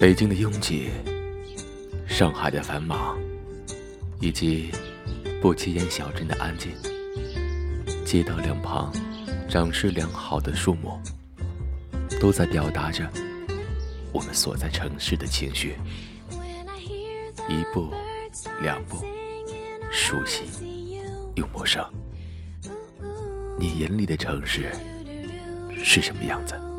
[0.00, 0.88] 北京的拥挤
[2.08, 3.18] 上海的繁忙
[4.18, 4.70] 以及
[5.42, 6.72] 不起眼小镇的安静
[8.02, 8.90] 街道两旁
[9.46, 10.98] 长势良好的树木
[12.18, 13.06] 都在表达着
[14.10, 15.76] 我们所在城市的情绪。
[17.46, 17.92] 一步
[18.62, 19.04] 两步
[19.90, 20.44] 熟悉
[21.34, 21.84] 又陌生。
[23.58, 24.72] 你眼里的城市
[25.76, 26.69] 是什么样子？